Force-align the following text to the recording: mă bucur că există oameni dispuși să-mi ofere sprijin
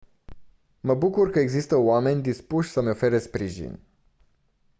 mă 0.81 0.93
bucur 0.95 1.29
că 1.31 1.39
există 1.39 1.75
oameni 1.75 2.21
dispuși 2.21 2.69
să-mi 2.71 2.89
ofere 2.89 3.19
sprijin 3.19 3.79